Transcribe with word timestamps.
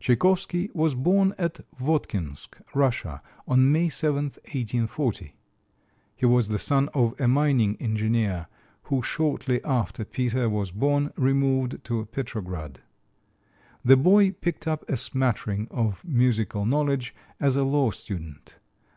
Tchaikovsky 0.00 0.68
was 0.74 0.96
born 0.96 1.32
at 1.38 1.60
Votkinsk, 1.78 2.60
Russia, 2.74 3.22
on 3.46 3.70
May 3.70 3.88
7, 3.88 4.24
1840. 4.24 5.36
He 6.16 6.26
was 6.26 6.48
the 6.48 6.58
son 6.58 6.88
of 6.92 7.14
a 7.20 7.28
mining 7.28 7.76
engineer, 7.76 8.48
who 8.90 9.00
shortly 9.00 9.62
after 9.64 10.04
Peter 10.04 10.48
was 10.50 10.72
born 10.72 11.12
removed 11.16 11.84
to 11.84 12.04
Petrograd. 12.06 12.80
The 13.84 13.96
boy 13.96 14.32
picked 14.32 14.66
up 14.66 14.84
a 14.90 14.96
smattering 14.96 15.68
of 15.70 16.04
musical 16.04 16.66
knowledge 16.66 17.14
as 17.38 17.54
a 17.54 17.62
law 17.62 17.92
student. 17.92 18.58